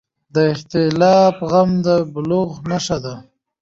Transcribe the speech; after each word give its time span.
د 0.35 0.35
اختلاف 0.53 1.35
زغم 1.51 1.69
د 1.85 1.87
بلوغ 2.13 2.51
نښه 2.69 2.97
ده 3.03 3.15